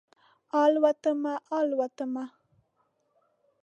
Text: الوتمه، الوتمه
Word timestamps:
الوتمه، 0.65 1.33
الوتمه 1.59 2.23